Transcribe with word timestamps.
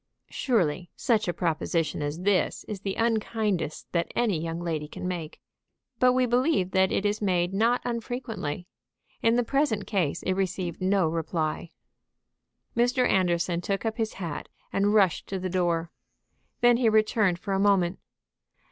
Surely 0.31 0.89
such 0.95 1.27
a 1.27 1.31
proposition 1.33 2.01
as 2.01 2.21
this 2.21 2.63
is 2.63 2.79
the 2.81 2.95
unkindest 2.95 3.85
that 3.91 4.11
any 4.15 4.41
young 4.41 4.59
lady 4.59 4.87
can 4.87 5.07
make; 5.07 5.39
but 5.99 6.13
we 6.13 6.25
believe 6.25 6.71
that 6.71 6.91
it 6.91 7.05
is 7.05 7.21
made 7.21 7.53
not 7.53 7.81
unfrequently. 7.85 8.65
In 9.21 9.35
the 9.35 9.43
present 9.43 9.85
case 9.85 10.23
it 10.23 10.33
received 10.33 10.81
no 10.81 11.07
reply. 11.07 11.69
Mr. 12.75 13.07
Anderson 13.07 13.61
took 13.61 13.85
up 13.85 13.97
his 13.97 14.13
hat 14.13 14.49
and 14.73 14.95
rushed 14.95 15.27
to 15.27 15.37
the 15.37 15.49
door. 15.51 15.91
Then 16.61 16.77
he 16.77 16.89
returned 16.89 17.37
for 17.37 17.53
a 17.53 17.59
moment. 17.59 17.99